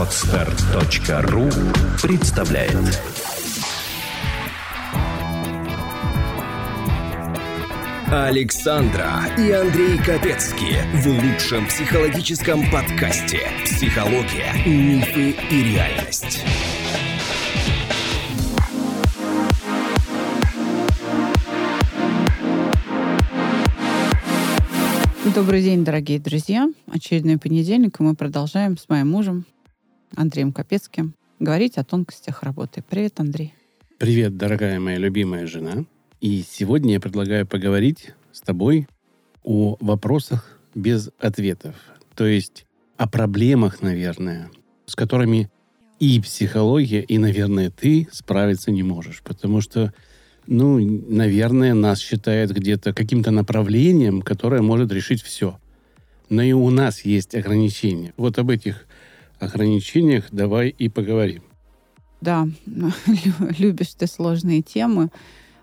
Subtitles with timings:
[0.00, 1.50] Отстар.ру
[2.00, 2.74] представляет
[8.10, 16.46] Александра и Андрей Капецки в лучшем психологическом подкасте «Психология, мифы и реальность».
[25.34, 26.70] Добрый день, дорогие друзья.
[26.90, 29.44] Очередной понедельник, и мы продолжаем с моим мужем
[30.16, 32.82] Андреем Капецким говорить о тонкостях работы.
[32.88, 33.54] Привет, Андрей.
[33.98, 35.84] Привет, дорогая моя любимая жена.
[36.20, 38.88] И сегодня я предлагаю поговорить с тобой
[39.42, 41.76] о вопросах без ответов.
[42.14, 44.50] То есть о проблемах, наверное,
[44.86, 45.50] с которыми
[45.98, 49.22] и психология, и, наверное, ты справиться не можешь.
[49.22, 49.92] Потому что
[50.46, 55.58] ну, наверное, нас считает где-то каким-то направлением, которое может решить все.
[56.28, 58.12] Но и у нас есть ограничения.
[58.16, 58.86] Вот об этих
[59.40, 61.42] ограничениях давай и поговорим.
[62.20, 62.48] Да,
[63.58, 65.10] любишь ты сложные темы.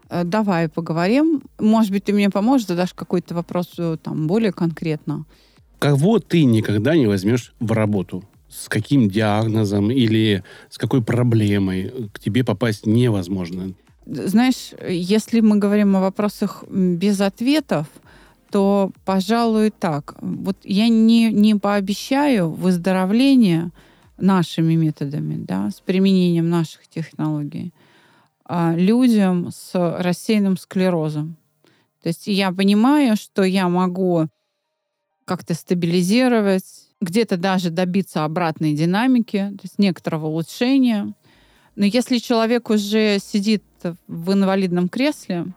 [0.09, 1.43] Э, давай поговорим.
[1.59, 5.25] Может быть, ты мне поможешь, задашь какой-то вопрос э, там более конкретно.
[5.79, 8.23] Кого ты никогда не возьмешь в работу?
[8.49, 13.73] С каким диагнозом или с какой проблемой к тебе попасть невозможно?
[14.05, 17.87] Знаешь, если мы говорим о вопросах без ответов,
[18.49, 20.15] то, пожалуй, так.
[20.21, 23.71] Вот я не, не пообещаю выздоровление
[24.17, 27.73] нашими методами, да, с применением наших технологий,
[28.45, 31.37] а людям с рассеянным склерозом.
[32.01, 34.27] То есть я понимаю, что я могу
[35.25, 36.63] как-то стабилизировать,
[37.01, 41.13] где-то даже добиться обратной динамики, то есть некоторого улучшения.
[41.75, 43.63] Но если человек уже сидит
[44.07, 45.47] в инвалидном кресле,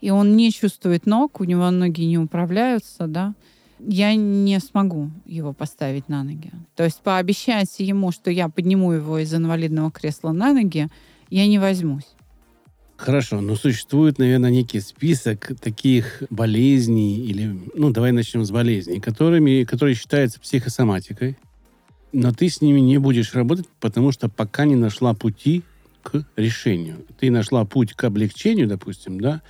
[0.00, 3.34] и он не чувствует ног, у него ноги не управляются, да,
[3.78, 6.50] я не смогу его поставить на ноги.
[6.74, 10.88] То есть пообещать ему, что я подниму его из инвалидного кресла на ноги,
[11.30, 12.06] я не возьмусь.
[12.96, 19.62] Хорошо, но существует, наверное, некий список таких болезней, или, ну, давай начнем с болезней, которыми,
[19.62, 21.36] которые считаются психосоматикой,
[22.12, 25.62] но ты с ними не будешь работать, потому что пока не нашла пути
[26.36, 27.04] решению.
[27.18, 29.42] Ты нашла путь к облегчению, допустим, да,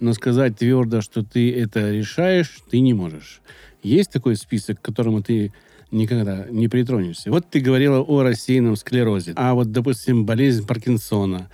[0.00, 3.40] но сказать твердо, что ты это решаешь, ты не можешь.
[3.82, 5.52] Есть такой список, к которому ты
[5.90, 7.30] никогда не притронешься.
[7.30, 11.48] Вот ты говорила о рассеянном склерозе, а вот, допустим, болезнь Паркинсона,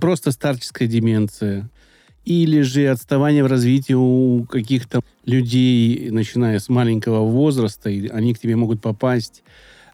[0.00, 1.68] просто старческая деменция,
[2.24, 8.38] или же отставание в развитии у каких-то людей, начиная с маленького возраста, и они к
[8.38, 9.42] тебе могут попасть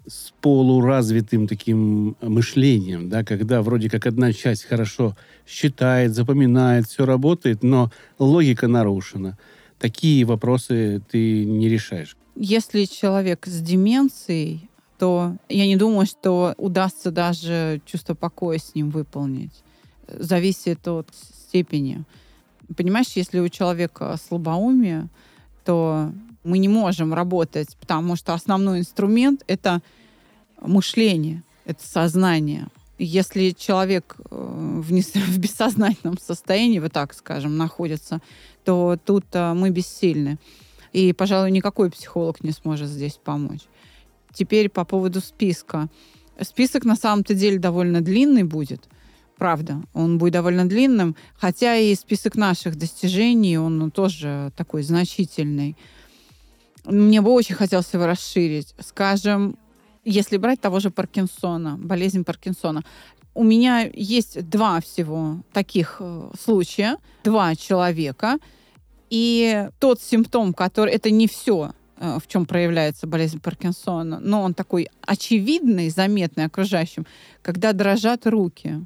[0.09, 7.63] с полуразвитым таким мышлением, да, когда вроде как одна часть хорошо считает, запоминает, все работает,
[7.63, 9.37] но логика нарушена.
[9.79, 12.17] Такие вопросы ты не решаешь.
[12.35, 18.91] Если человек с деменцией, то я не думаю, что удастся даже чувство покоя с ним
[18.91, 19.63] выполнить.
[20.09, 21.09] Зависит от
[21.49, 22.05] степени.
[22.77, 25.09] Понимаешь, если у человека слабоумие,
[25.65, 26.13] то
[26.45, 29.83] мы не можем работать, потому что основной инструмент— это
[30.61, 32.69] мышление, это сознание.
[32.99, 38.21] Если человек э, в, не, в бессознательном состоянии, вот так скажем, находится,
[38.65, 40.39] то тут э, мы бессильны.
[40.93, 43.63] И, пожалуй, никакой психолог не сможет здесь помочь.
[44.33, 45.89] Теперь по поводу списка.
[46.41, 48.89] Список на самом-то деле довольно длинный будет.
[49.37, 55.77] Правда, он будет довольно длинным, хотя и список наших достижений, он тоже такой значительный.
[56.85, 58.75] Мне бы очень хотелось его расширить.
[58.81, 59.57] Скажем,
[60.05, 62.83] если брать того же Паркинсона, болезнь Паркинсона,
[63.35, 68.39] у меня есть два всего таких э, случая, два человека,
[69.11, 74.55] и тот симптом, который это не все, э, в чем проявляется болезнь Паркинсона, но он
[74.55, 77.07] такой очевидный, заметный окружающим,
[77.43, 78.85] когда дрожат руки,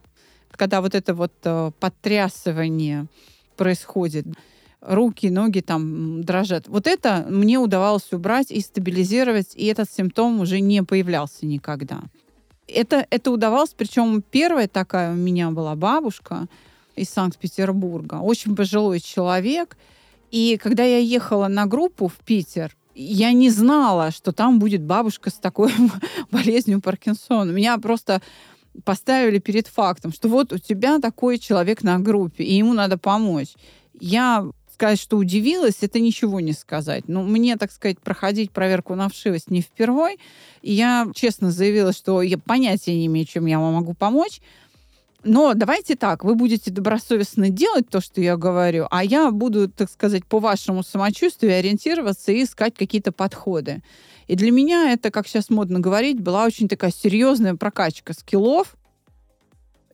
[0.50, 3.06] когда вот это вот э, потрясывание
[3.56, 4.26] происходит
[4.82, 6.68] руки, ноги там дрожат.
[6.68, 12.02] Вот это мне удавалось убрать и стабилизировать, и этот симптом уже не появлялся никогда.
[12.66, 16.46] Это, это удавалось, причем первая такая у меня была бабушка
[16.96, 19.76] из Санкт-Петербурга, очень пожилой человек.
[20.30, 25.30] И когда я ехала на группу в Питер, я не знала, что там будет бабушка
[25.30, 25.72] с такой
[26.30, 27.50] болезнью Паркинсона.
[27.50, 28.20] Меня просто
[28.84, 33.54] поставили перед фактом, что вот у тебя такой человек на группе, и ему надо помочь.
[34.00, 37.08] Я сказать, что удивилась, это ничего не сказать.
[37.08, 40.18] Но мне, так сказать, проходить проверку на вшивость не впервой.
[40.62, 44.40] И я честно заявила, что я понятия не имею, чем я вам могу помочь.
[45.24, 49.88] Но давайте так, вы будете добросовестно делать то, что я говорю, а я буду, так
[49.88, 53.82] сказать, по вашему самочувствию ориентироваться и искать какие-то подходы.
[54.26, 58.76] И для меня это, как сейчас модно говорить, была очень такая серьезная прокачка скиллов.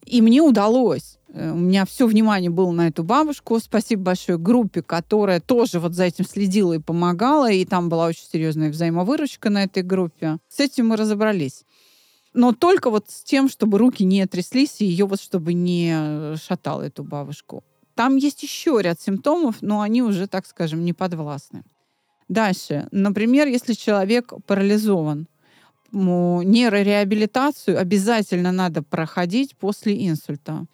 [0.06, 1.17] И мне удалось.
[1.32, 3.58] Э, у меня все внимание было на эту бабушку.
[3.58, 7.50] Спасибо большое группе, которая тоже вот за этим следила и помогала.
[7.50, 10.38] И там была очень серьезная взаимовыручка на этой группе.
[10.48, 11.64] С этим мы разобрались.
[12.34, 16.82] Но только вот с тем, чтобы руки не тряслись, и ее вот чтобы не шатало
[16.82, 17.64] эту бабушку.
[17.94, 21.64] Там есть еще ряд симптомов, но они уже, так скажем, не подвластны.
[22.28, 22.86] Дальше.
[22.92, 25.26] Например, если человек парализован,
[25.90, 30.66] нейрореабилитацию обязательно надо проходить после инсульта.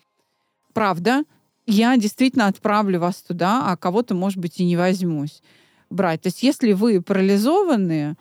[0.74, 1.24] Правда,
[1.66, 5.40] я действительно отправлю вас туда, а кого-то, может быть, и не возьмусь
[5.88, 6.22] брать.
[6.22, 8.16] То есть если вы парализованные,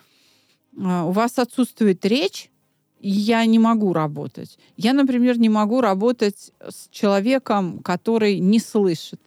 [0.79, 2.49] а, у вас отсутствует речь,
[2.99, 4.57] я не могу работать.
[4.77, 9.19] Я, например, не могу работать с человеком, который не слышит.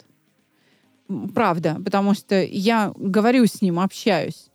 [1.34, 4.48] Правда, потому что я говорю с ним, общаюсь.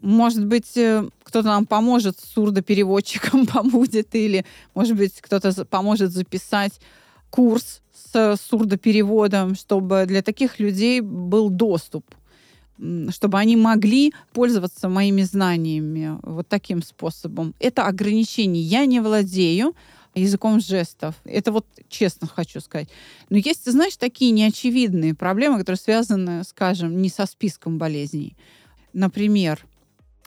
[0.00, 6.80] Может быть, э, кто-то нам поможет, сурдопереводчиком побудет, или, может быть, кто-то поможет записать
[7.30, 12.04] курс с сурдопереводом, чтобы для таких людей был доступ
[13.10, 17.54] чтобы они могли пользоваться моими знаниями вот таким способом.
[17.58, 18.62] Это ограничение.
[18.62, 19.74] Я не владею
[20.14, 21.14] языком жестов.
[21.24, 22.88] Это вот честно хочу сказать.
[23.28, 28.36] Но есть, знаешь, такие неочевидные проблемы, которые связаны, скажем, не со списком болезней.
[28.92, 29.64] Например,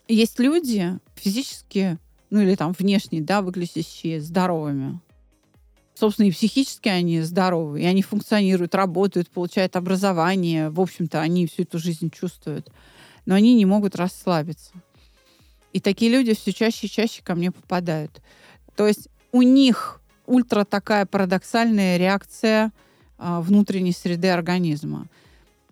[0.07, 1.97] есть люди физически,
[2.29, 4.99] ну или там внешне, да, выглядящие здоровыми,
[5.99, 10.69] собственно, и психически они здоровы, и они функционируют, работают, получают образование.
[10.69, 12.71] В общем-то, они всю эту жизнь чувствуют.
[13.25, 14.71] Но они не могут расслабиться.
[15.73, 18.21] И такие люди все чаще и чаще ко мне попадают.
[18.75, 22.71] То есть у них ультра такая парадоксальная реакция
[23.17, 25.07] а, внутренней среды организма.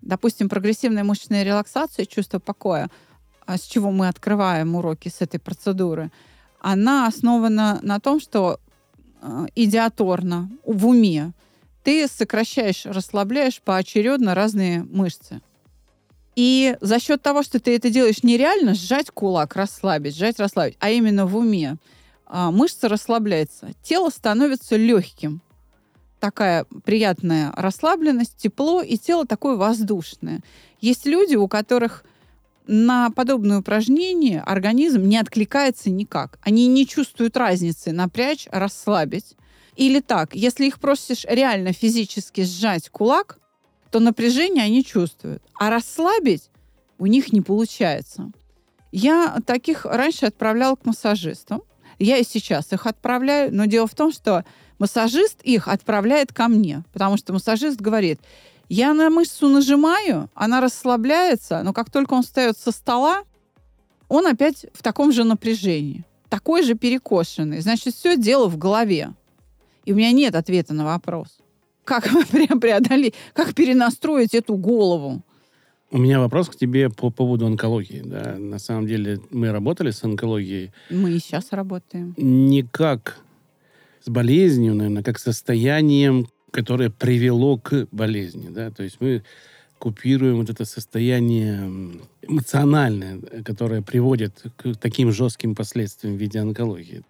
[0.02, 2.90] Допустим, прогрессивная мышечная релаксация, чувство покоя,
[3.46, 6.12] а с чего мы открываем уроки с этой процедуры,
[6.60, 8.60] она основана на том, что
[9.54, 11.32] идиаторно, в уме,
[11.82, 15.40] ты сокращаешь, расслабляешь поочередно разные мышцы.
[16.36, 20.90] И за счет того, что ты это делаешь нереально, сжать кулак, расслабить, сжать, расслабить, а
[20.90, 21.78] именно в уме,
[22.26, 25.40] а, мышца расслабляется, тело становится легким.
[26.20, 30.40] Такая приятная расслабленность, тепло, и тело такое воздушное.
[30.80, 32.04] Есть люди, у которых
[32.68, 36.38] на подобное упражнение организм не откликается никак.
[36.42, 39.36] Они не чувствуют разницы напрячь, расслабить.
[39.74, 43.38] Или так, если их просишь реально физически сжать кулак,
[43.90, 45.42] то напряжение они чувствуют.
[45.58, 46.50] А расслабить
[46.98, 48.30] у них не получается.
[48.92, 51.62] Я таких раньше отправлял к массажистам.
[51.98, 53.54] Я и сейчас их отправляю.
[53.54, 54.44] Но дело в том, что
[54.78, 56.84] массажист их отправляет ко мне.
[56.92, 58.20] Потому что массажист говорит,
[58.68, 63.22] я на мышцу нажимаю, она расслабляется, но как только он встает со стола,
[64.08, 66.04] он опять в таком же напряжении.
[66.28, 67.60] Такой же перекошенный.
[67.60, 69.14] Значит, все дело в голове.
[69.84, 71.38] И у меня нет ответа на вопрос.
[71.84, 72.04] Как
[72.60, 75.22] преодолеть, как перенастроить эту голову?
[75.90, 78.02] У меня вопрос к тебе по поводу онкологии.
[78.04, 78.36] Да.
[78.36, 80.70] На самом деле мы работали с онкологией.
[80.90, 82.14] Мы и сейчас работаем.
[82.18, 83.20] Не как
[84.04, 88.48] с болезнью, наверное, как состоянием, которое привело к болезни.
[88.50, 88.70] Да?
[88.70, 89.22] То есть мы
[89.78, 97.04] купируем вот это состояние эмоциональное, которое приводит к таким жестким последствиям в виде онкологии.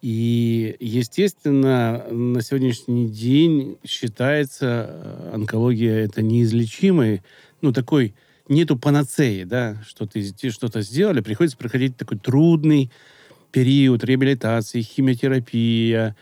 [0.00, 7.22] И, естественно, на сегодняшний день считается э, онкология это неизлечимой,
[7.62, 8.14] ну, такой,
[8.48, 12.92] нету панацеи, да, что ты что-то сделали, приходится проходить такой трудный
[13.50, 16.14] период реабилитации, химиотерапия,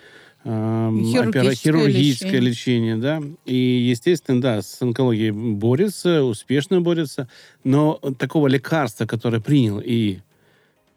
[0.46, 2.94] хирургическое, хирургическое лечение.
[2.94, 3.22] лечение, да.
[3.44, 7.28] И, естественно, да, с онкологией борется, успешно борется,
[7.64, 10.18] но такого лекарства, которое принял и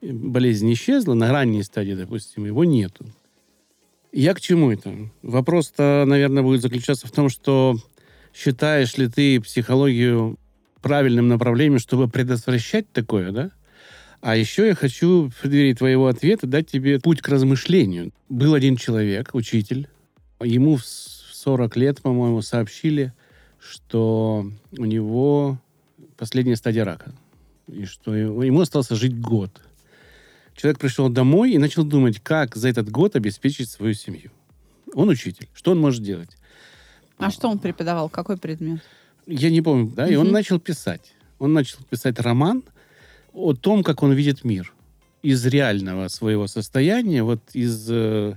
[0.02, 3.06] болезнь исчезла на ранней стадии, допустим, его нету.
[4.12, 4.94] Я к чему это?
[5.22, 7.76] Вопрос-то, наверное, будет заключаться в том, что
[8.34, 10.38] считаешь ли ты психологию
[10.82, 13.52] правильным направлением, чтобы предотвращать такое, да?
[14.22, 18.12] А еще я хочу в преддверии твоего ответа дать тебе путь к размышлению.
[18.28, 19.88] Был один человек, учитель.
[20.42, 23.14] Ему в 40 лет, по-моему, сообщили,
[23.60, 25.58] что у него
[26.18, 27.14] последняя стадия рака.
[27.68, 29.62] И что ему остался жить год.
[30.54, 34.32] Человек пришел домой и начал думать, как за этот год обеспечить свою семью.
[34.94, 35.48] Он учитель.
[35.54, 36.32] Что он может делать?
[37.18, 38.10] А что он преподавал?
[38.10, 38.82] Какой предмет?
[39.28, 40.08] Я не помню, да.
[40.08, 41.14] И он начал писать.
[41.38, 42.64] Он начал писать роман–
[43.40, 44.74] о том, как он видит мир
[45.22, 48.36] из реального своего состояния, вот из э,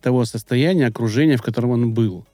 [0.00, 2.24] того состояния, окружения, в котором он был.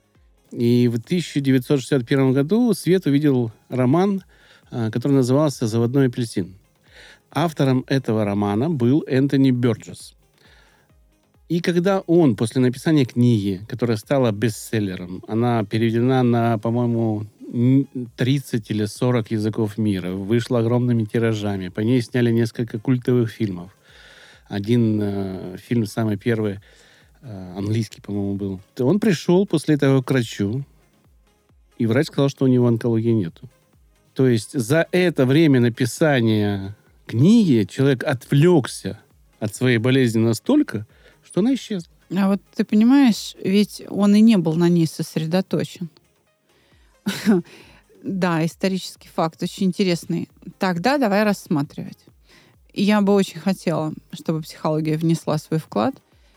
[0.51, 4.23] И в 1961 году Свет увидел роман,
[4.71, 6.55] э, который назывался «Заводной апельсин».
[7.31, 10.13] Автором этого романа был Энтони Бёрджес.
[11.49, 17.25] И когда он после написания книги, которая стала бестселлером, она переведена на, по-моему,
[18.15, 23.75] 30 или 40 языков мира, вышла огромными тиражами, по ней сняли несколько культовых фильмов.
[24.47, 26.59] Один э, фильм, самый первый,
[27.21, 28.59] э, английский, по-моему, был.
[28.79, 30.63] Он пришел после этого к врачу,
[31.77, 33.49] и врач сказал, что у него онкологии нету.
[34.13, 36.75] То есть за это время написания
[37.07, 38.99] книги человек отвлекся
[39.39, 40.85] от своей болезни настолько,
[41.23, 41.91] что она исчезла.
[42.15, 45.89] А вот ты понимаешь, ведь он и не был на ней сосредоточен.
[48.03, 50.27] Да, исторический факт очень интересный.
[50.59, 51.99] Тогда давай рассматривать.
[52.73, 55.95] Я бы очень хотела, чтобы психология внесла свой вклад.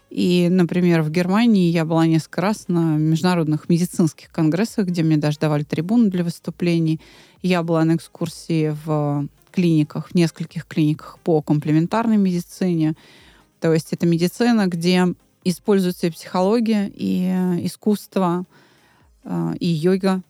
[0.09, 5.41] И, например, в Германии я была несколько раз на международных медицинских конгрессах, где мне даже
[5.41, 7.01] давали трибуну для выступлений.
[7.43, 12.95] Я была на экскурсии в клиниках, в нескольких клиниках по комплементарной медицине.
[13.61, 15.07] То есть это медицина, где
[15.43, 18.45] используется и психология, и э, искусство,
[19.25, 20.23] э, и йога,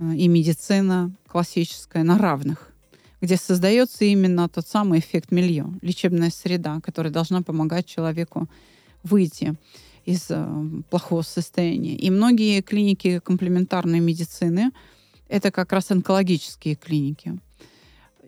[0.00, 2.72] и медицина классическая на равных,
[3.20, 8.48] где создается именно тот самый эффект милье, лечебная среда, которая должна помогать человеку
[9.02, 9.54] выйти
[10.04, 10.30] из
[10.90, 11.96] плохого состояния.
[11.96, 14.70] И многие клиники комплементарной медицины
[15.28, 17.38] это как раз онкологические клиники.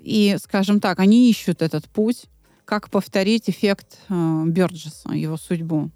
[0.03, 2.27] И, скажем так, они ищут этот путь,
[2.65, 5.91] как повторить эффект э, Бёрджеса, его судьбу.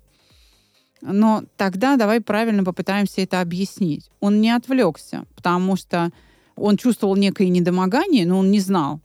[1.06, 4.10] Но тогда давай правильно попытаемся это объяснить.
[4.20, 6.10] Он не отвлекся, потому что
[6.56, 9.00] он чувствовал некое недомогание, но он не знал,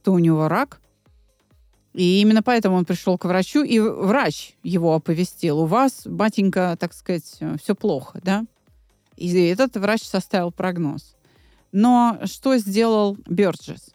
[0.00, 0.80] что у него рак.
[1.92, 5.58] И именно поэтому он пришел к врачу, и врач его оповестил.
[5.58, 8.44] У вас, батенька, так сказать, все плохо, да?
[9.16, 11.16] И этот врач составил прогноз.
[11.72, 13.90] Но что сделал Бёрджес?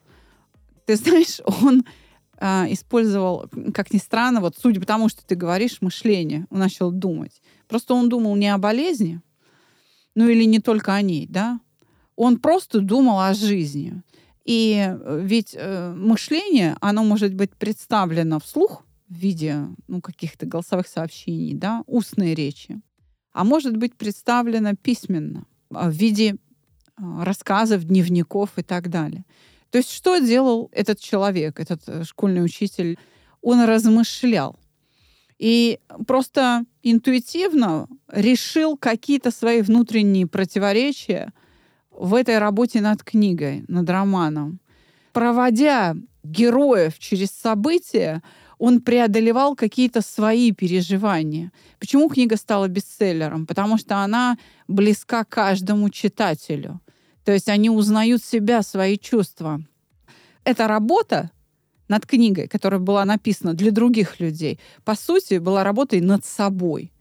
[0.86, 1.86] Ты знаешь, он
[2.40, 6.48] э, использовал, как ни странно, вот судя по тому, что ты говоришь, мышление.
[6.50, 7.42] Он начал думать.
[7.68, 9.22] Просто он думал не о болезни,
[10.16, 11.60] ну или не только о ней, да.
[12.16, 14.02] Он просто думал о жизни.
[14.46, 20.88] И э, ведь э, мышление, оно может быть представлено вслух в виде ну, каких-то голосовых
[20.88, 22.80] сообщений, да, устной речи,
[23.34, 29.26] а может быть представлено письменно в виде э, рассказов, дневников и так далее.
[29.72, 32.98] То есть что делал этот человек, этот э, школьный учитель?
[33.42, 34.58] Он размышлял.
[35.38, 41.34] И просто интуитивно решил какие-то свои внутренние противоречия
[41.92, 44.60] в этой работе над книгой, над романом.
[45.12, 48.22] Проводя героев через события,
[48.58, 51.52] он преодолевал какие-то свои переживания.
[51.80, 53.46] Почему книга стала бестселлером?
[53.46, 56.80] Потому что она близка каждому читателю.
[57.26, 59.62] То есть они узнают себя, свои чувства.
[60.44, 61.32] Эта работа
[61.88, 66.92] над книгой, которая была написана для других людей, по сути, была работой над собой.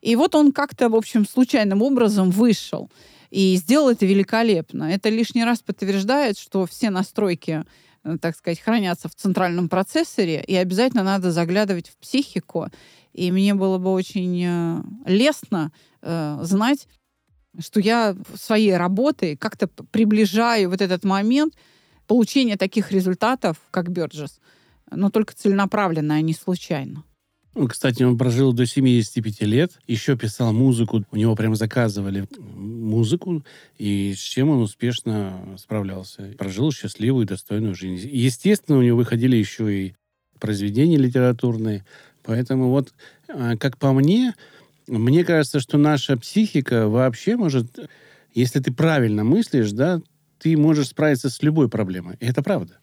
[0.00, 2.90] И вот он как-то, в общем, случайным образом вышел
[3.30, 4.84] и сделал это великолепно.
[4.84, 7.64] Это лишний раз подтверждает, что все настройки,
[8.02, 12.68] э, так сказать, хранятся в центральном процессоре, и обязательно надо заглядывать в психику.
[13.12, 15.70] И мне было бы очень э, лестно
[16.02, 16.88] э, знать,
[17.58, 21.54] что я своей работой как-то приближаю вот этот момент
[22.06, 24.40] получения таких результатов, как Бёрджес,
[24.90, 27.04] но только целенаправленно, а не случайно.
[27.54, 33.44] Ну, кстати, он прожил до 75 лет, еще писал музыку, у него прям заказывали музыку,
[33.76, 36.32] и с чем он успешно справлялся.
[36.38, 38.08] Прожил счастливую и достойную жизнь.
[38.12, 39.94] Естественно, у него выходили еще и
[40.38, 41.84] произведения литературные,
[42.22, 42.94] поэтому вот,
[43.28, 44.34] а, как по мне,
[44.98, 47.78] мне кажется, что наша психика вообще может,
[48.34, 50.00] если ты правильно мыслишь, да,
[50.38, 52.16] ты можешь справиться с любой проблемой.
[52.20, 52.79] И это правда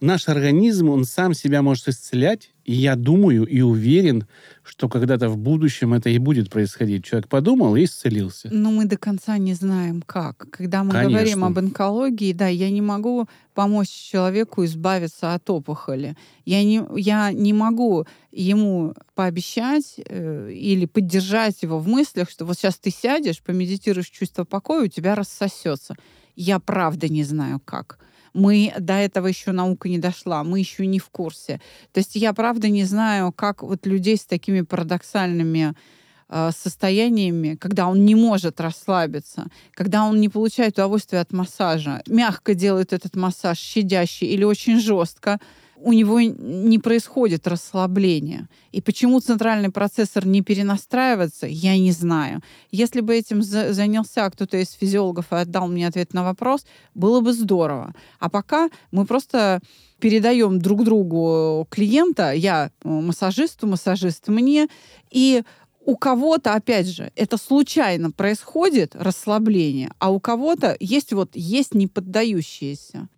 [0.00, 4.26] наш организм, он сам себя может исцелять, и я думаю и уверен,
[4.62, 7.04] что когда-то в будущем это и будет происходить.
[7.04, 8.48] Человек подумал и исцелился.
[8.52, 10.50] Но мы до конца не знаем, как.
[10.50, 11.10] Когда мы Конечно.
[11.10, 16.16] говорим об онкологии, да, я не могу помочь человеку избавиться от опухоли.
[16.44, 22.58] Я не, я не могу ему пообещать э, или поддержать его в мыслях, что вот
[22.58, 25.96] сейчас ты сядешь, помедитируешь чувство покоя, у тебя рассосется.
[26.36, 27.98] Я правда не знаю, как
[28.38, 31.60] мы до этого еще наука не дошла, мы еще не в курсе.
[31.92, 35.74] То есть я правда не знаю, как вот людей с такими парадоксальными
[36.28, 42.54] э, состояниями, когда он не может расслабиться, когда он не получает удовольствия от массажа, мягко
[42.54, 45.40] делает этот массаж, щадящий или очень жестко,
[45.80, 48.48] у него не происходит расслабление.
[48.72, 52.42] И почему центральный процессор не перенастраивается, я не знаю.
[52.70, 57.20] Если бы этим за занялся кто-то из физиологов и отдал мне ответ на вопрос, было
[57.20, 57.94] бы здорово.
[58.18, 59.60] А пока мы просто
[59.98, 64.68] передаем друг другу клиента, я массажисту, массажист мне,
[65.10, 65.42] и
[65.84, 73.08] у кого-то, опять же, это случайно происходит, расслабление, а у кого-то есть вот есть неподдающиеся.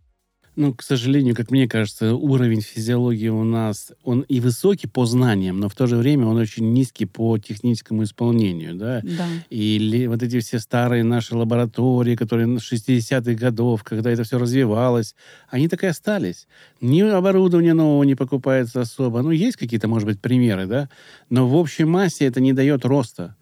[0.57, 5.61] Ну, к сожалению, как мне кажется, уровень физиологии у нас, он и высокий по знаниям,
[5.61, 9.01] но в то же время он очень низкий по техническому исполнению, да?
[9.03, 9.27] Да.
[9.49, 15.15] И вот эти все старые наши лаборатории, которые 60-х годов, когда это все развивалось,
[15.49, 16.49] они так и остались.
[16.81, 19.23] Ни оборудования нового не покупается особо.
[19.23, 20.89] Ну, есть какие-то, может быть, примеры, да?
[21.31, 23.37] Но в общей массе это не дает роста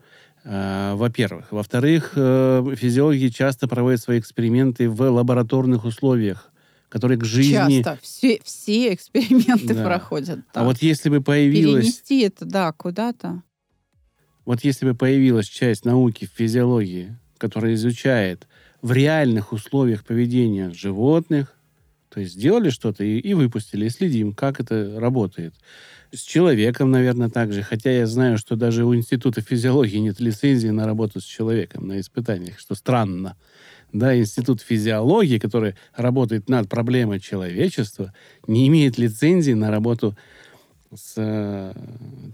[0.44, 1.52] э, во-первых.
[1.52, 6.52] Во-вторых, э, физиологи часто проводят свои эксперименты в лабораторных условиях
[6.88, 7.83] которые к жизни...
[7.83, 7.99] Часто.
[8.02, 9.85] Все, все эксперименты да.
[9.85, 10.40] проходят.
[10.52, 10.62] Так.
[10.62, 11.85] А вот если бы появилась...
[11.85, 13.42] Перенести это, да, куда-то.
[14.45, 18.47] Вот если бы появилась часть науки в физиологии, которая изучает
[18.80, 21.54] в реальных условиях поведения животных,
[22.09, 25.54] то есть сделали что-то и, и выпустили, и следим, как это работает.
[26.11, 27.62] С человеком, наверное, также.
[27.62, 32.00] Хотя я знаю, что даже у Института физиологии нет лицензии на работу с человеком, на
[32.00, 33.37] испытаниях, что странно
[33.92, 38.12] да, Институт физиологии, который работает над проблемой человечества,
[38.47, 40.16] не имеет лицензии на работу
[40.95, 41.73] с э,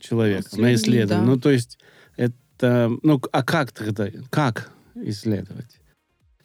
[0.01, 1.27] человеком, с на исследование.
[1.27, 1.33] Да.
[1.33, 1.79] Ну, то есть
[2.17, 2.91] это...
[3.03, 4.09] Ну, а как тогда?
[4.31, 5.81] Как исследовать?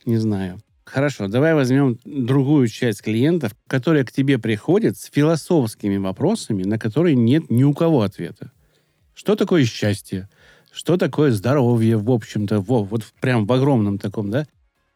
[0.05, 0.59] Не знаю.
[0.85, 7.15] Хорошо, давай возьмем другую часть клиентов, которые к тебе приходят с философскими вопросами, на которые
[7.15, 8.51] нет ни у кого ответа.
[9.13, 10.27] Что такое счастье?
[10.71, 14.47] Что такое здоровье, в общем-то, вот, вот прям в огромном таком, да?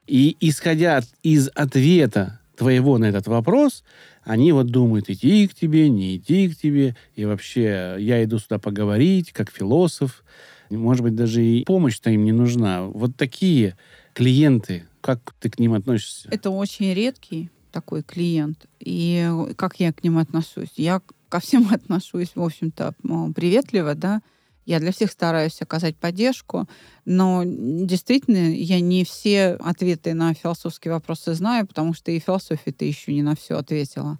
[0.07, 3.83] И исходя из ответа твоего на этот вопрос,
[4.23, 8.59] они вот думают, идти к тебе, не идти к тебе, и вообще я иду сюда
[8.59, 10.23] поговорить, как философ.
[10.69, 12.83] Может быть, даже и помощь-то им не нужна.
[12.83, 13.77] Вот такие
[14.13, 16.29] клиенты, как ты к ним относишься?
[16.31, 18.65] Это очень редкий такой клиент.
[18.79, 20.69] И как я к ним отношусь?
[20.77, 22.93] Я ко всем отношусь, в общем-то,
[23.35, 24.21] приветливо, да,
[24.65, 26.67] я для всех стараюсь оказать поддержку,
[27.05, 33.13] но действительно я не все ответы на философские вопросы знаю, потому что и философия-то еще
[33.13, 34.19] не на все ответила.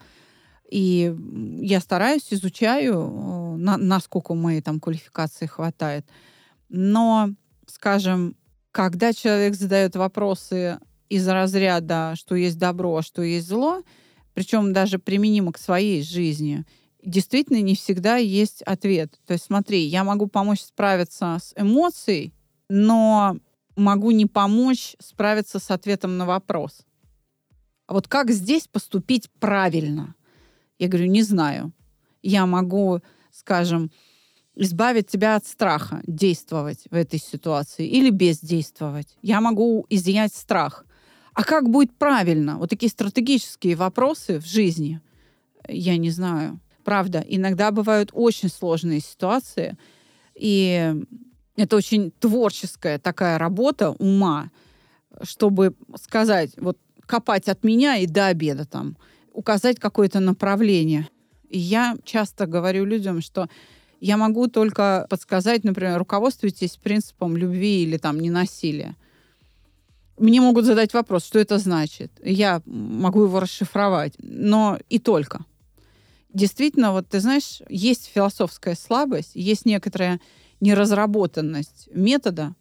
[0.70, 1.15] И
[1.60, 6.06] я стараюсь, изучаю, на, насколько моей там квалификации хватает.
[6.70, 7.30] Но,
[7.67, 8.36] скажем,
[8.72, 13.84] когда человек задает вопросы из разряда, что есть добро, а что есть зло,
[14.34, 16.65] причем даже применимо к своей жизни,
[17.04, 19.20] действительно не всегда есть ответ.
[19.26, 22.34] То есть смотри, я могу помочь справиться с эмоцией,
[22.70, 23.38] но
[23.76, 26.86] могу не помочь справиться с ответом на вопрос.
[27.88, 30.16] А вот как здесь поступить правильно?
[30.80, 31.74] Я говорю, не знаю.
[32.22, 33.92] Я могу, скажем,
[34.56, 39.18] избавить тебя от страха, действовать в этой ситуации или бездействовать.
[39.22, 40.86] Я могу изъять страх.
[41.34, 42.58] А как будет правильно?
[42.58, 45.02] Вот такие стратегические вопросы в жизни.
[45.68, 46.60] Я не знаю.
[46.84, 49.78] Правда, иногда бывают очень сложные ситуации,
[50.36, 50.93] и
[51.56, 54.52] это очень творческая такая работа ума,
[55.22, 58.98] чтобы сказать, вот копать от меня и до обеда там,
[59.34, 61.08] указать какое-то направление.
[61.50, 63.48] И я часто говорю людям, что
[64.00, 68.96] я могу только подсказать, например, руководствуйтесь принципом любви или там ненасилия.
[70.17, 72.12] Мне могут задать вопрос, что это значит.
[72.24, 75.46] Я могу его расшифровать, но и только
[76.34, 80.19] действительно, вот ты знаешь, есть философская слабость, есть некоторая
[80.60, 82.56] неразработанность метода.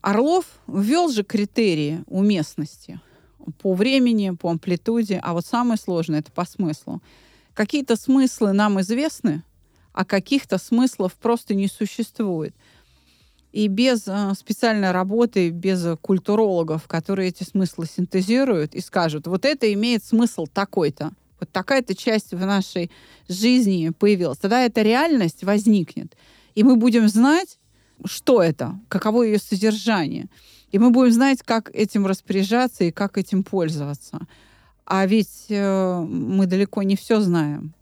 [0.00, 3.00] Орлов ввел же критерии уместности
[3.60, 7.02] по времени, по амплитуде, а вот самое сложное— это по смыслу.
[7.54, 9.42] Какие-то смыслы нам известны,
[9.92, 12.54] а каких-то смыслов просто не существует.
[13.50, 19.72] И без э, специальной работы, без культурологов, которые эти смыслы синтезируют и скажут, вот это
[19.72, 22.90] имеет смысл такой-то, вот такая-то часть в нашей
[23.28, 24.38] жизни появилась.
[24.38, 26.16] Тогда эта реальность возникнет.
[26.54, 27.58] И мы будем знать,
[28.04, 30.28] что это, каково ее содержание.
[30.70, 34.26] И мы будем знать, как этим распоряжаться и как этим пользоваться.
[34.84, 37.74] А ведь э, мы далеко не все знаем.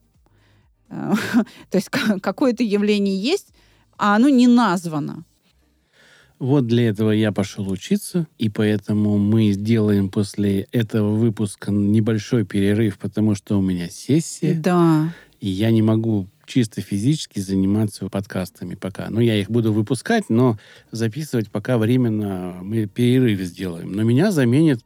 [0.89, 1.15] Э,
[1.71, 3.53] то есть какое-то явление есть,
[3.97, 5.25] а оно не названо.
[6.39, 12.99] Вот для этого я пошел учиться, и поэтому мы сделаем после этого выпуска небольшой перерыв,
[12.99, 14.55] потому что у меня сессия.
[14.55, 15.15] Да.
[15.41, 19.09] И я не могу чисто физически заниматься подкастами пока.
[19.11, 20.59] Ну, я их буду выпускать, но
[20.93, 23.93] записывать пока временно мы перерыв сделаем.
[23.93, 24.81] Но меня заменит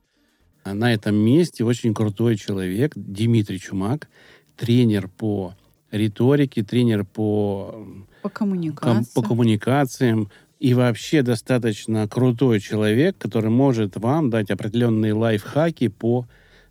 [0.64, 4.08] на этом месте очень крутой человек, Дмитрий Чумак,
[4.56, 5.54] тренер по
[5.90, 7.84] риторике, тренер по,
[8.22, 9.12] По ком- коммуникации.
[9.14, 16.28] по коммуникациям и вообще достаточно крутой человек, который может вам дать определенные лайфхаки по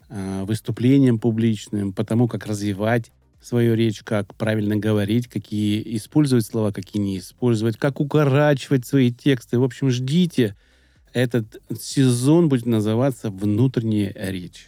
[0.10, 6.72] э, выступлениям публичным, по тому, как развивать свою речь, как правильно говорить, какие использовать слова,
[6.72, 9.58] какие не использовать, как укорачивать свои тексты.
[9.58, 10.56] В общем, ждите.
[11.12, 14.68] Этот сезон будет называться «Внутренняя речь».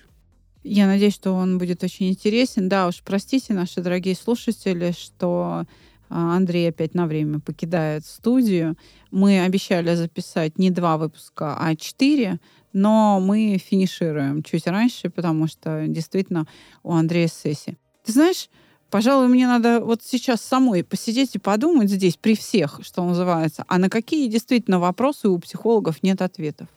[0.64, 2.70] Я надеюсь, что он будет очень интересен.
[2.70, 5.66] Да уж, простите, наши дорогие слушатели, что
[6.12, 8.76] Андрей опять на время покидает студию.
[9.12, 12.40] Мы обещали записать не два выпуска, а четыре,
[12.74, 16.48] но мы финишируем чуть раньше, потому что действительно
[16.84, 17.78] у Андрея сессия.
[18.04, 18.50] Ты знаешь,
[18.90, 23.78] пожалуй, мне надо вот сейчас самой посидеть и подумать здесь при всех, что называется, а
[23.78, 26.68] на какие действительно вопросы у психологов нет ответов.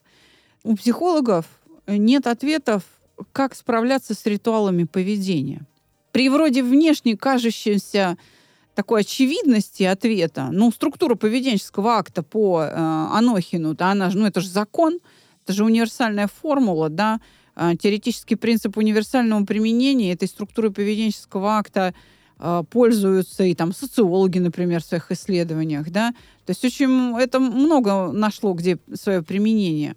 [0.63, 1.47] У психологов
[1.89, 2.85] нет ответов,
[3.33, 5.67] как справляться с ритуалами поведения.
[6.13, 8.17] При вроде внешне кажущемся
[8.75, 14.41] такой очевидности ответа, ну, структура поведенческого акта по э, Анохину, да, она же, ну, это
[14.41, 14.99] же закон,
[15.45, 17.21] это же универсальная формула, да,
[17.57, 21.95] э, теоретический принцип универсального применения этой структуры поведенческого акта
[22.39, 26.11] э, пользуются и там социологи, например, в своих исследованиях, да,
[26.45, 29.97] то есть очень это много нашло где свое применение.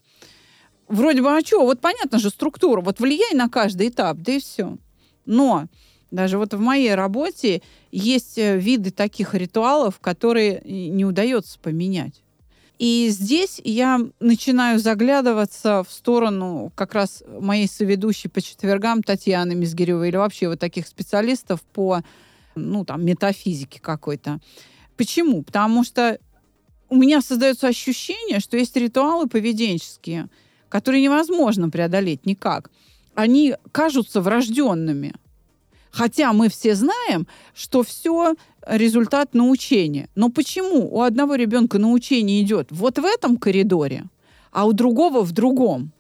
[0.88, 4.40] Вроде бы, а что, вот понятно же структура, вот влияй на каждый этап, да и
[4.40, 4.78] все.
[5.26, 5.68] Но
[6.12, 12.24] даже вот в моей работе есть э, виды таких ритуалов, которые не удается поменять.
[12.80, 20.10] И здесь я начинаю заглядываться в сторону как раз моей соведущей по четвергам Татьяны Мизгиревой
[20.10, 22.02] или вообще вот таких специалистов по
[22.54, 24.40] ну, там, метафизике какой-то.
[24.96, 25.42] Почему?
[25.42, 26.20] Потому что
[26.90, 30.28] у меня создается ощущение, что есть ритуалы поведенческие,
[30.70, 32.70] которые невозможно преодолеть никак.
[33.16, 35.14] Они кажутся врожденными.
[35.92, 40.10] Хотя мы все знаем, что все результат научения.
[40.16, 44.06] Но почему у одного ребенка научение идет вот в этом коридоре,
[44.52, 45.92] а у другого в другом?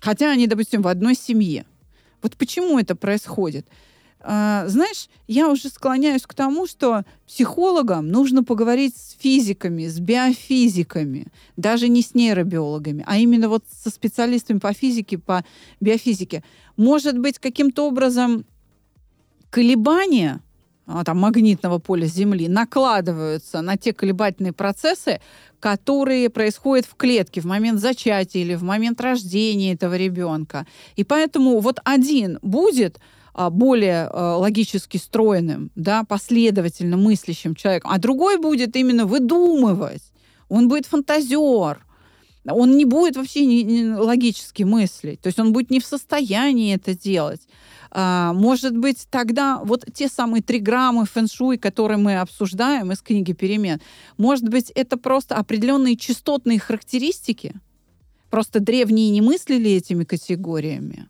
[0.00, 1.66] Хотя они, допустим, в одной семье.
[2.22, 3.66] Вот почему это происходит?
[4.22, 11.28] А, знаешь, я уже склоняюсь к тому, что психологам нужно поговорить с физиками, с биофизиками,
[11.56, 15.42] даже не с нейробиологами, а именно вот со специалистами по физике, по
[15.80, 16.44] биофизике.
[16.76, 18.44] Может быть, каким-то образом
[19.50, 20.40] колебания
[20.92, 25.20] а, там, магнитного поля Земли накладываются на те колебательные процессы,
[25.60, 30.66] которые происходят в клетке в момент зачатия или в момент рождения этого ребенка.
[30.96, 32.98] И поэтому вот один будет
[33.34, 40.02] а, более а, логически стройным, да, последовательно мыслящим человеком, а другой будет именно выдумывать.
[40.48, 41.84] Он будет фантазер,
[42.44, 46.74] он не будет вообще не, не логически мыслить, то есть он будет не в состоянии
[46.74, 47.42] это делать.
[47.90, 53.32] А, может быть, тогда вот те самые три граммы фэн-шуй, которые мы обсуждаем из книги
[53.32, 53.80] «Перемен»,
[54.16, 57.54] может быть, это просто определенные частотные характеристики?
[58.30, 61.08] Просто древние не мыслили этими категориями.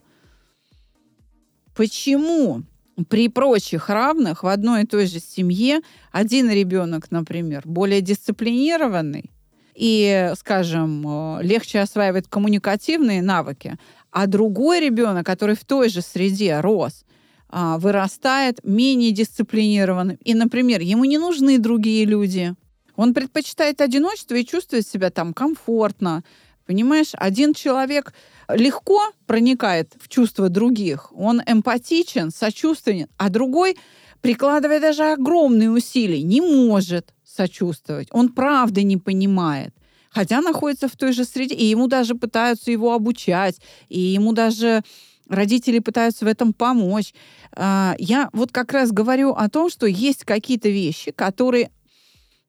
[1.76, 2.62] Почему
[3.08, 5.80] при прочих равных в одной и той же семье
[6.12, 9.30] один ребенок, например, более дисциплинированный
[9.74, 13.78] и, скажем, э, легче осваивает коммуникативные навыки,
[14.10, 17.04] а другой ребенок, который в той же среде рос,
[17.48, 20.16] а, вырастает менее дисциплинированным.
[20.24, 22.54] И, например, ему не нужны другие люди.
[22.96, 26.22] Он предпочитает одиночество и чувствует себя там комфортно.
[26.66, 28.12] Понимаешь, один человек
[28.48, 33.76] легко проникает в чувства других, он эмпатичен, сочувственен, а другой,
[34.20, 38.08] прикладывая даже огромные усилия, не может сочувствовать.
[38.12, 39.74] Он правды не понимает
[40.10, 43.56] хотя находится в той же среде, и ему даже пытаются его обучать,
[43.88, 44.82] и ему даже
[45.28, 47.14] родители пытаются в этом помочь.
[47.52, 51.70] А, я вот как раз говорю о том, что есть какие-то вещи, которые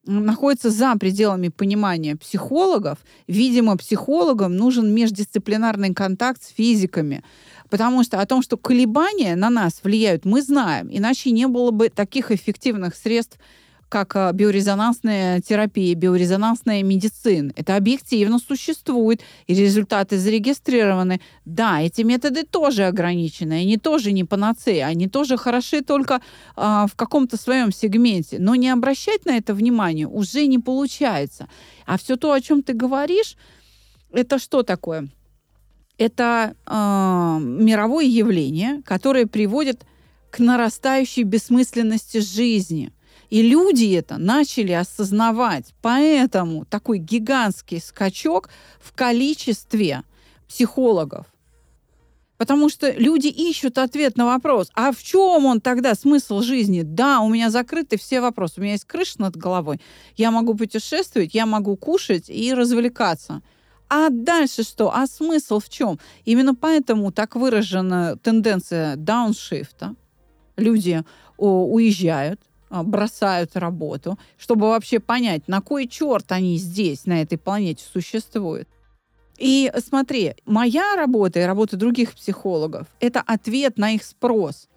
[0.06, 2.98] находятся за пределами понимания психологов.
[3.28, 7.24] Видимо, психологам нужен междисциплинарный контакт с физиками.
[7.70, 10.90] Потому что о том, что колебания на нас влияют, мы знаем.
[10.92, 13.38] Иначе не было бы таких эффективных средств
[13.92, 17.52] как а, биорезонансная терапия, биорезонансная медицина.
[17.58, 21.20] Это объективно существует, и результаты зарегистрированы.
[21.44, 26.22] Да, эти методы тоже ограничены, они тоже не панацея, они тоже хороши только
[26.56, 28.38] а, в каком-то своем сегменте.
[28.40, 31.50] Но не обращать на это внимание уже не получается.
[31.86, 33.36] А все то, о чем ты говоришь,
[34.14, 35.10] это что такое?
[35.98, 39.86] Это э, мировое явление, которое приводит
[40.32, 42.94] к нарастающей бессмысленности жизни–
[43.32, 45.74] и люди это начали осознавать.
[45.82, 50.04] Поэтому такой гигантский скачок в количестве
[50.48, 51.26] психологов.
[52.38, 56.82] Потому что люди ищут ответ на вопрос, а в чем он тогда смысл жизни?
[56.82, 58.56] Да, у меня закрыты все вопросы.
[58.58, 59.80] У меня есть крыша над головой.
[60.18, 63.42] Я могу путешествовать, я могу кушать и развлекаться.
[63.88, 64.94] А дальше что?
[64.94, 66.00] А смысл в чем?
[66.26, 69.96] Именно поэтому так выражена тенденция дауншифта.
[70.58, 71.04] Люди
[71.38, 72.42] уезжают,
[72.72, 78.68] бросают работу, чтобы вообще понять, на кой черт они здесь, на этой планете существуют.
[79.38, 84.68] И смотри, моя работа и работа других психологов— это ответ на их спрос.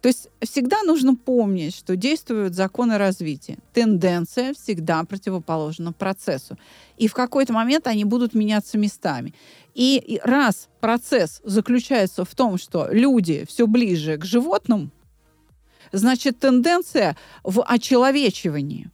[0.00, 3.58] То есть всегда нужно помнить, что действуют законы развития.
[3.72, 6.58] Тенденция всегда противоположна процессу.
[6.96, 9.32] И в какой-то момент они будут меняться местами.
[9.74, 14.90] И раз процесс заключается в том, что люди все ближе к животным,
[15.92, 18.90] значит тенденция в очеловечивании.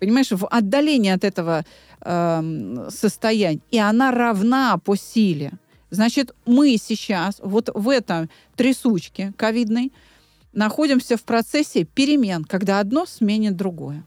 [0.00, 1.64] Понимаешь, в отдалении от этого
[2.00, 3.60] э, состояния.
[3.70, 5.52] И она равна по силе.
[5.90, 9.92] Значит, мы сейчас вот в этом трясучке ковидной
[10.52, 14.04] находимся в процессе перемен, когда одно сменит другое.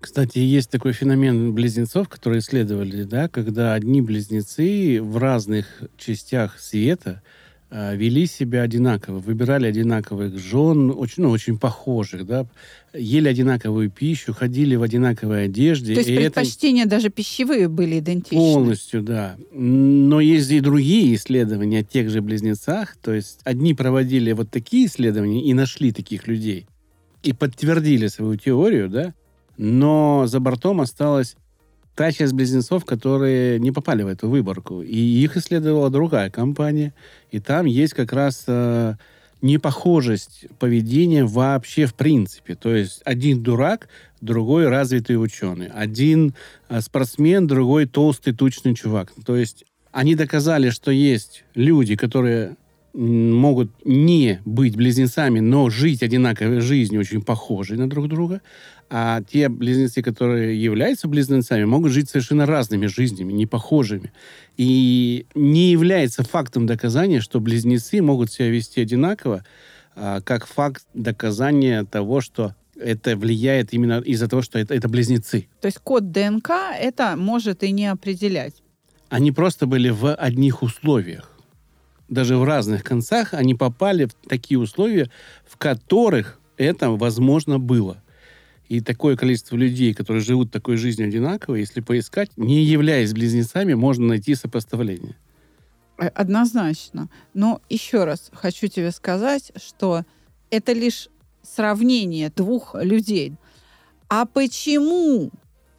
[0.00, 7.22] Кстати, есть такой феномен близнецов, которые исследовали, да, когда одни близнецы в разных частях света
[7.70, 12.46] вели себя одинаково, выбирали одинаковых жен, очень, ну, очень похожих, да,
[12.94, 15.94] ели одинаковую пищу, ходили в одинаковой одежде.
[15.94, 16.90] То есть предпочтения это...
[16.90, 18.38] даже пищевые были идентичны?
[18.38, 19.36] Полностью, да.
[19.52, 24.86] Но есть и другие исследования о тех же близнецах, то есть одни проводили вот такие
[24.86, 26.66] исследования и нашли таких людей,
[27.24, 29.14] и подтвердили свою теорию, да,
[29.56, 31.36] но за бортом осталось
[31.96, 34.82] та часть близнецов, которые не попали в эту выборку.
[34.82, 36.92] И их исследовала другая компания.
[37.32, 38.94] И там есть как раз э,
[39.40, 42.54] непохожесть поведения вообще в принципе.
[42.54, 43.88] То есть один дурак,
[44.20, 45.68] другой развитый ученый.
[45.68, 46.34] Один
[46.68, 49.12] э, спортсмен, другой толстый, тучный чувак.
[49.24, 52.56] То есть они доказали, что есть люди, которые
[52.96, 58.40] могут не быть близнецами, но жить одинаковой жизнью, очень похожей на друг друга.
[58.88, 64.12] А те близнецы, которые являются близнецами, могут жить совершенно разными жизнями, не похожими.
[64.56, 69.44] И не является фактом доказания, что близнецы могут себя вести одинаково,
[69.96, 75.48] а, как факт доказания того, что это влияет именно из-за того, что это, это близнецы.
[75.60, 78.54] То есть код ДНК это может и не определять.
[79.08, 81.32] Они просто были в одних условиях.
[82.08, 85.10] Даже в разных концах они попали в такие условия,
[85.46, 88.02] в которых это возможно было.
[88.68, 94.06] И такое количество людей, которые живут такой жизнью одинаково, если поискать, не являясь близнецами, можно
[94.06, 95.14] найти сопоставление.
[95.98, 97.08] Э, однозначно.
[97.32, 100.04] Но еще раз хочу тебе сказать, что
[100.50, 101.08] это лишь
[101.42, 103.34] сравнение двух людей.
[104.08, 105.30] А почему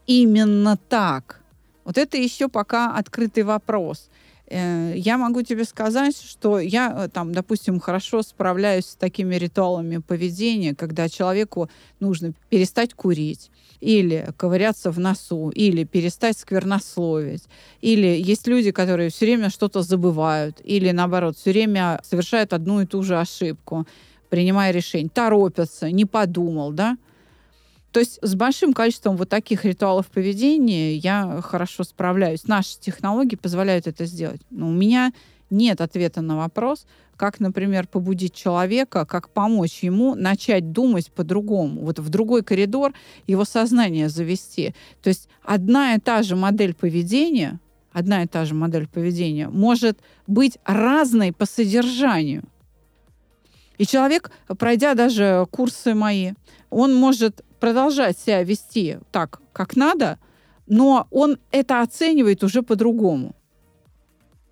[0.06, 1.42] именно так?
[1.84, 4.10] Вот это еще пока открытый вопрос.
[4.50, 9.98] Э, я могу тебе сказать, что я э, там, допустим, хорошо справляюсь с такими ритуалами
[9.98, 17.44] поведения, когда человеку нужно перестать курить, или ковыряться в носу, или перестать сквернословить.
[17.82, 22.86] Или есть люди, которые все время что-то забывают, или наоборот, все время совершают одну и
[22.86, 23.86] ту же ошибку,
[24.30, 26.98] принимая решение, торопятся, не подумал, да?
[27.98, 32.46] То есть с большим количеством вот таких ритуалов поведения я хорошо справляюсь.
[32.46, 34.40] Наши технологии позволяют это сделать.
[34.52, 35.14] Но у меня
[35.50, 41.98] нет ответа на вопрос, как, например, побудить человека, как помочь ему начать думать по-другому, вот
[41.98, 42.94] в другой коридор
[43.26, 44.76] его сознание завести.
[45.02, 47.60] То есть одна и та же модель поведения,
[47.92, 52.44] одна и та же модель поведения может быть разной по содержанию.
[53.78, 56.34] И человек, пройдя даже курсы мои,
[56.70, 60.20] он может продолжать себя вести так, как надо,
[60.68, 63.36] но он это оценивает уже по-другому.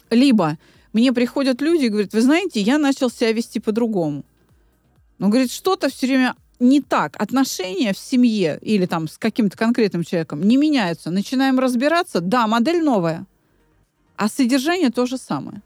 [0.10, 0.58] Либо
[0.94, 4.24] мне приходят люди и говорят, вы знаете, я начал себя вести по-другому.
[5.18, 7.22] Но, говорит, что-то все время не так.
[7.22, 11.12] Отношения в семье или там с каким-то конкретным человеком не меняются.
[11.12, 13.26] Начинаем разбираться, да, модель новая,
[14.16, 15.62] а содержание то же самое.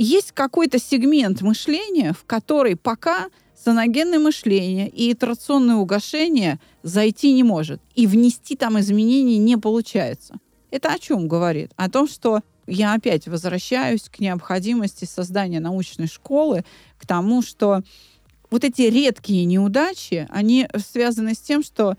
[0.00, 7.82] Есть какой-то сегмент мышления, в который пока саногенное мышление и итерационное угошение зайти не может.
[7.96, 10.36] И внести там изменений не получается.
[10.70, 11.72] Это о чем говорит?
[11.74, 16.64] О том, что я опять возвращаюсь к необходимости создания научной школы,
[16.96, 17.82] к тому, что
[18.52, 21.96] вот эти редкие неудачи, они связаны с тем, что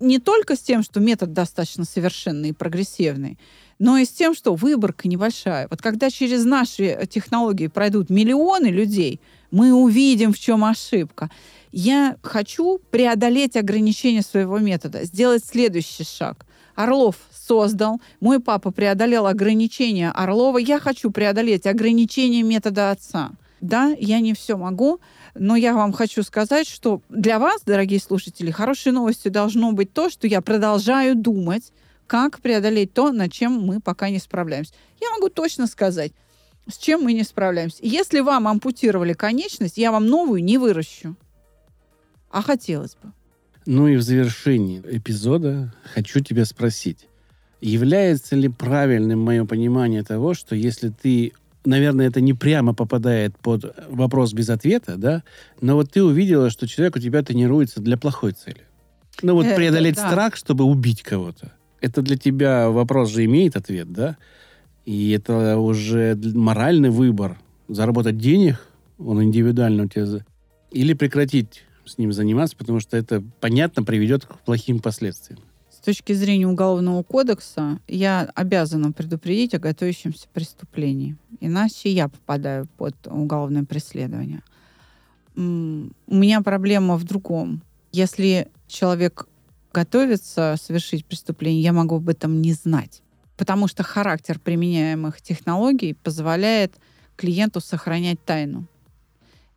[0.00, 3.38] не только с тем, что метод достаточно совершенный и прогрессивный,
[3.78, 5.68] но и с тем, что выборка небольшая.
[5.70, 11.30] Вот когда через наши технологии пройдут миллионы людей, мы увидим, в чем ошибка.
[11.72, 20.10] Я хочу преодолеть ограничения своего метода, сделать следующий шаг Орлов создал, мой папа преодолел ограничения
[20.10, 23.30] Орлова, я хочу преодолеть ограничения метода отца.
[23.62, 25.00] Да, я не все могу,
[25.34, 30.10] но я вам хочу сказать, что для вас, дорогие слушатели, хорошей новостью должно быть то,
[30.10, 31.72] что я продолжаю думать,
[32.06, 34.72] как преодолеть то, над чем мы пока не справляемся.
[35.00, 36.12] Я могу точно сказать,
[36.68, 37.78] с чем мы не справляемся.
[37.82, 41.16] Если вам ампутировали конечность, я вам новую не выращу.
[42.30, 43.12] А хотелось бы.
[43.66, 47.08] Ну и в завершении эпизода хочу тебя спросить.
[47.60, 51.32] Является ли правильным мое понимание того, что если ты
[51.66, 55.24] наверное, это не прямо попадает под вопрос без ответа, да,
[55.60, 58.62] но вот ты увидела, что человек у тебя тренируется для плохой цели.
[59.22, 60.08] Ну вот это, преодолеть да.
[60.08, 61.52] страх, чтобы убить кого-то.
[61.86, 64.16] Это для тебя вопрос же имеет ответ, да?
[64.84, 67.38] И это уже моральный выбор.
[67.68, 68.60] Заработать денег,
[68.98, 70.24] он индивидуально у тебя...
[70.72, 75.38] Или прекратить с ним заниматься, потому что это, понятно, приведет к плохим последствиям.
[75.70, 81.16] С точки зрения Уголовного кодекса я обязана предупредить о готовящемся преступлении.
[81.38, 84.42] Иначе я попадаю под уголовное преследование.
[85.36, 87.62] У меня проблема в другом.
[87.92, 89.28] Если человек
[89.76, 93.02] готовится совершить преступление, я могу об этом не знать.
[93.36, 96.72] Потому что характер применяемых технологий позволяет
[97.16, 98.66] клиенту сохранять тайну.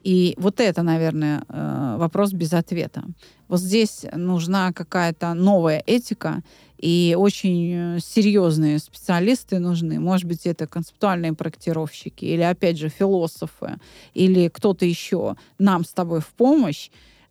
[0.04, 3.04] И вот это, наверное, э, вопрос без ответа.
[3.48, 6.42] Вот здесь нужна какая-то новая этика,
[6.78, 10.00] и очень э, серьезные специалисты нужны.
[10.00, 13.78] Может быть, это концептуальные проектировщики, или, опять же, философы,
[14.14, 16.90] или кто-то еще нам с тобой в помощь,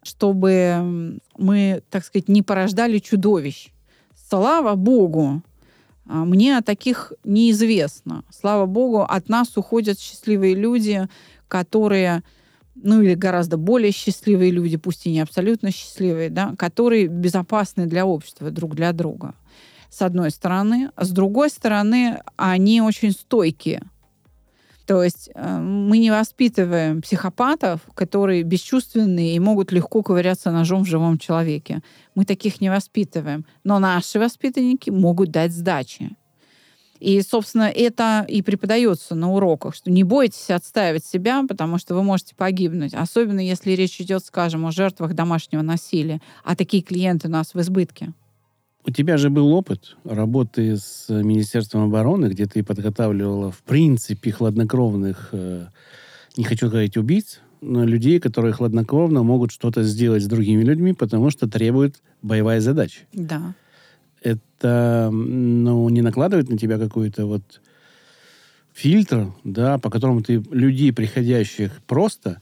[0.08, 3.68] чтобы мы, так сказать, не порождали чудовищ.
[4.28, 5.42] Слава Богу,
[6.06, 8.24] а, мне о таких неизвестно.
[8.30, 11.06] Слава Богу, от нас уходят счастливые люди,
[11.46, 12.22] которые
[12.80, 18.06] ну или гораздо более счастливые люди, пусть и не абсолютно счастливые, да, которые безопасны для
[18.06, 19.34] общества, друг для друга,
[19.90, 20.90] с одной стороны.
[20.94, 23.82] А с другой стороны, они очень стойкие.
[24.88, 30.88] То есть э, мы не воспитываем психопатов, которые бесчувственные и могут легко ковыряться ножом в
[30.88, 31.82] живом человеке.
[32.14, 33.44] Мы таких не воспитываем.
[33.64, 36.16] Но наши воспитанники могут дать сдачи.
[37.00, 42.02] И, собственно, это и преподается на уроках, что не бойтесь отстаивать себя, потому что вы
[42.02, 42.94] можете погибнуть.
[42.94, 46.22] Особенно если речь идет, скажем, о жертвах домашнего насилия.
[46.44, 48.14] А такие клиенты у нас в избытке.
[48.88, 55.28] У тебя же был опыт работы с Министерством обороны, где ты подготавливала, в принципе, хладнокровных,
[55.32, 55.66] э,
[56.38, 61.28] не хочу говорить убийц, но людей, которые хладнокровно могут что-то сделать с другими людьми, потому
[61.28, 63.00] что требует боевая задача.
[63.12, 63.54] Да
[64.22, 67.60] это ну, не накладывает на тебя какой-то вот
[68.72, 72.40] фильтр, да, по которому ты людей, приходящих просто,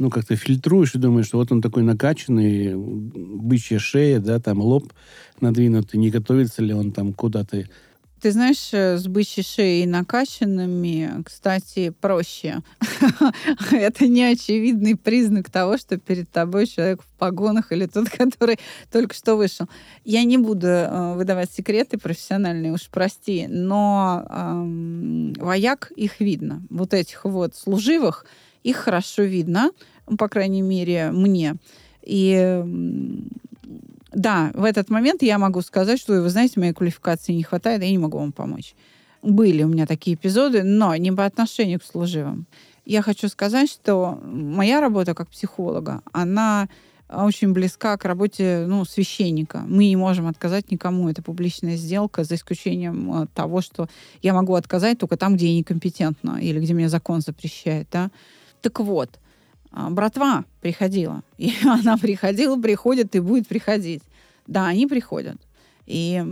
[0.00, 4.92] ну, как-то фильтруешь и думаешь, что вот он такой накачанный, бычья шея, да, там лоб
[5.40, 7.66] надвинутый, не готовится ли он там куда-то
[8.20, 12.58] ты знаешь, э, с бычьей шеей накачанными, кстати, проще.
[13.70, 18.58] Это не очевидный признак того, что перед тобой человек в погонах или тот, который
[18.92, 19.68] только что вышел.
[20.04, 26.62] Я не буду э, выдавать секреты профессиональные, уж прости, но эм, вояк их видно.
[26.68, 28.26] Вот этих вот служивых,
[28.62, 29.70] их хорошо видно,
[30.18, 31.56] по крайней мере, мне.
[32.02, 32.62] И
[34.12, 37.90] да, в этот момент я могу сказать, что, вы знаете, моей квалификации не хватает, я
[37.90, 38.74] не могу вам помочь.
[39.22, 42.46] Были у меня такие эпизоды, но не по отношению к служивым.
[42.86, 46.68] Я хочу сказать, что моя работа как психолога, она
[47.12, 49.64] очень близка к работе ну, священника.
[49.66, 51.08] Мы не можем отказать никому.
[51.08, 53.88] Это публичная сделка, за исключением э, того, что
[54.22, 57.88] я могу отказать только там, где я некомпетентна или где мне закон запрещает.
[57.90, 58.10] Да?
[58.60, 59.18] Так вот,
[59.72, 61.22] а, братва приходила.
[61.38, 64.02] И она приходила, приходит и будет приходить.
[64.46, 65.36] Да, они приходят.
[65.86, 66.22] И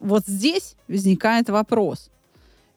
[0.00, 2.10] вот здесь возникает вопрос.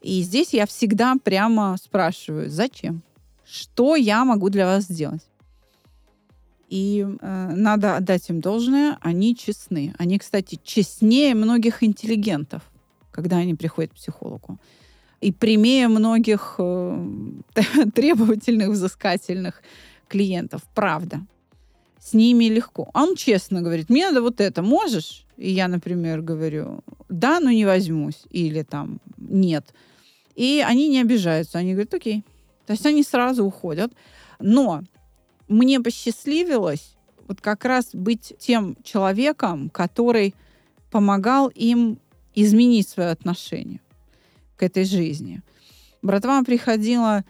[0.02, 3.02] И здесь я всегда прямо спрашиваю, зачем?
[3.43, 5.26] Что я могу для вас сделать?
[6.69, 9.93] И э, надо отдать им должное, они честны.
[9.98, 12.63] Они, кстати, честнее многих интеллигентов,
[13.12, 14.60] когда они приходят к психологу
[15.25, 17.07] и прямее многих э,
[17.95, 19.63] требовательных, взыскательных
[20.07, 20.61] клиентов.
[20.75, 21.25] Правда.
[21.99, 22.91] С ними легко.
[22.93, 25.25] А он честно говорит, мне надо вот это, можешь?
[25.38, 28.21] И я, например, говорю, да, но не возьмусь.
[28.29, 29.73] Или там, нет.
[30.35, 31.58] И они не обижаются.
[31.58, 32.23] Они говорят, окей.
[32.67, 33.91] То есть они сразу уходят.
[34.39, 34.83] Но
[35.47, 36.97] мне посчастливилось
[37.27, 40.35] вот как раз быть тем человеком, который
[40.91, 41.97] помогал им
[42.35, 43.79] изменить свое отношение
[44.58, 45.41] к этой жизни.
[46.01, 47.23] Братва приходила,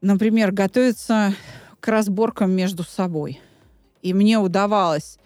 [0.00, 1.34] например, готовиться
[1.80, 3.40] к разборкам между собой.
[4.02, 5.18] И мне удавалось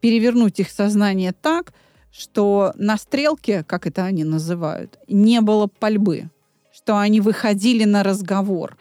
[0.00, 1.72] перевернуть их сознание так,
[2.10, 6.30] что на стрелке, как это они называют, не было пальбы,
[6.72, 8.76] что они выходили на разговор.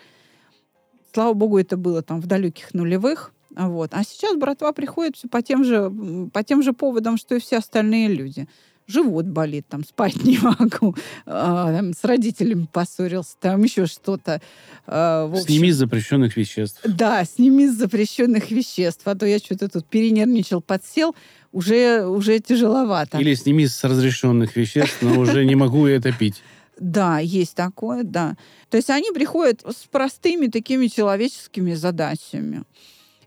[1.13, 3.34] Слава богу, это было там в далеких нулевых.
[3.55, 3.91] Вот.
[3.93, 5.91] А сейчас братва приходит все по тем же,
[6.32, 8.47] по тем же поводам, что и все остальные люди
[8.90, 14.42] живот болит, там спать не могу, а, там, с родителями поссорился, там еще что-то.
[14.88, 16.82] А, общем, сними с запрещенных веществ.
[16.84, 21.16] Да, сними с запрещенных веществ, а то я что-то тут перенервничал, подсел,
[21.52, 23.18] уже, уже тяжеловато.
[23.18, 26.44] Или сними с разрешенных веществ, но уже не могу это пить.
[26.80, 28.38] Да, есть такое, да.
[28.70, 32.64] То есть они приходят с простыми такими человеческими задачами.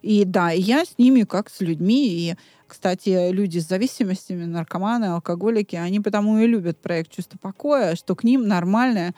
[0.01, 2.35] И да, я с ними как с людьми, и
[2.73, 8.25] кстати, люди с зависимостями, наркоманы, алкоголики, они потому и любят проект «Чувство покоя», что к
[8.25, 9.15] ним нормальное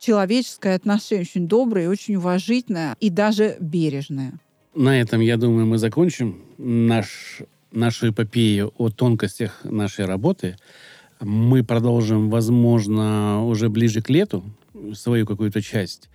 [0.00, 4.32] человеческое отношение, очень доброе, очень уважительное и даже бережное.
[4.74, 10.56] На этом, я думаю, мы закончим наш, нашу эпопею о тонкостях нашей работы.
[11.20, 14.42] Мы продолжим, возможно, уже ближе к лету
[14.94, 16.10] свою какую-то часть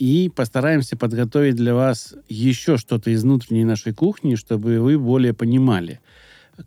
[0.00, 6.00] и постараемся подготовить для вас еще что-то из внутренней нашей кухни, чтобы вы более понимали,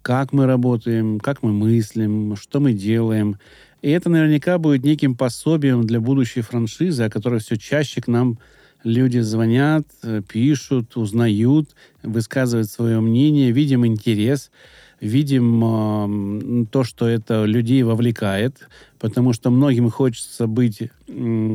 [0.01, 3.37] как мы работаем, как мы мыслим, что мы делаем.
[3.81, 8.39] И это наверняка будет неким пособием для будущей франшизы, о которой все чаще к нам
[8.83, 11.69] люди звонят, э, пишут, узнают,
[12.01, 14.51] высказывают свое мнение, видим интерес,
[14.99, 18.67] видим э, то, что это людей вовлекает,
[18.99, 21.53] потому что многим хочется быть э,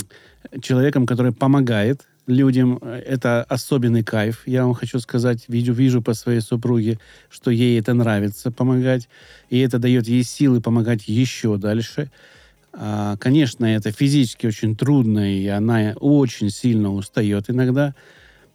[0.63, 2.77] человеком, который помогает людям.
[2.77, 4.43] Это особенный кайф.
[4.47, 6.99] Я вам хочу сказать, вижу, вижу по своей супруге,
[7.29, 9.09] что ей это нравится помогать.
[9.51, 12.11] И это дает ей силы помогать еще дальше.
[12.73, 17.95] А, конечно, это физически очень трудно, и она очень сильно устает иногда.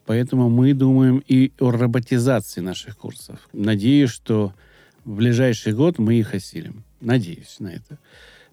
[0.06, 3.40] Поэтому мы думаем и о роботизации наших курсов.
[3.54, 4.54] Надеюсь, что
[5.06, 6.84] в ближайший год мы их осилим.
[7.02, 7.98] Надеюсь на это.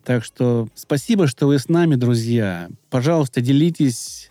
[0.04, 2.68] Так что спасибо, что вы с нами, друзья.
[2.88, 4.29] Пожалуйста, делитесь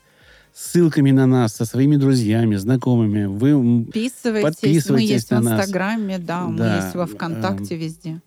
[0.59, 3.25] ссылками на нас со своими друзьями, знакомыми.
[3.25, 4.43] Вы подписывайтесь.
[4.43, 8.21] подписывайтесь мы есть на в Инстаграме, да, да, мы есть во ВКонтакте, эм, везде.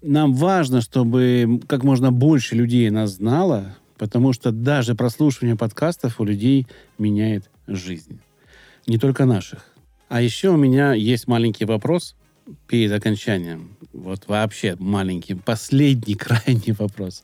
[0.00, 6.24] Нам важно, чтобы как можно больше людей нас знало, потому что даже прослушивание подкастов у
[6.24, 6.66] людей
[6.98, 8.18] меняет жизнь.
[8.86, 9.66] Не только наших.
[10.08, 12.16] А еще у меня есть маленький вопрос
[12.66, 13.76] перед окончанием.
[13.92, 17.22] Вот вообще маленький, последний, крайний вопрос.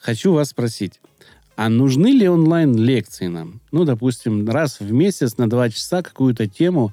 [0.00, 1.00] Хочу вас спросить.
[1.56, 3.60] А нужны ли онлайн-лекции нам?
[3.72, 6.92] Ну, допустим, раз в месяц на два часа какую-то тему,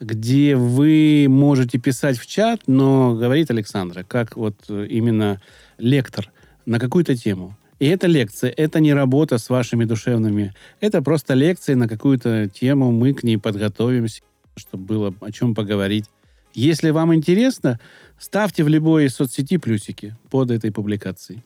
[0.00, 5.40] где вы можете писать в чат, но говорит Александра, как вот э, именно
[5.78, 6.30] лектор
[6.66, 7.56] на какую-то тему.
[7.78, 12.92] И эта лекция, это не работа с вашими душевными, это просто лекция на какую-то тему,
[12.92, 14.20] мы к ней подготовимся,
[14.56, 16.04] чтобы было о чем поговорить.
[16.52, 17.80] Если вам интересно,
[18.18, 21.42] ставьте в любой соцсети плюсики под этой публикацией.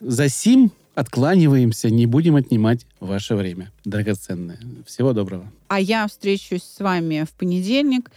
[0.00, 4.58] За сим откланиваемся, не будем отнимать ваше время драгоценное.
[4.86, 5.50] Всего доброго.
[5.68, 8.10] А я встречусь с вами в понедельник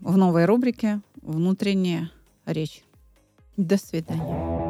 [0.00, 2.10] в новой рубрике «Внутренняя
[2.46, 2.82] речь».
[3.56, 4.66] До свидания.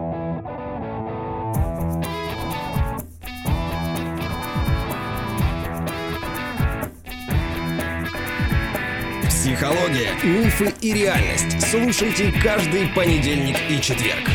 [9.29, 11.61] Психология, мифы и реальность.
[11.71, 14.29] Слушайте каждый понедельник и четверг.